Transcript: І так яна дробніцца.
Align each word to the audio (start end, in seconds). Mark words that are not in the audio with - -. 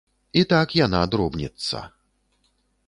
І 0.39 0.43
так 0.53 0.73
яна 0.85 1.01
дробніцца. 1.13 1.87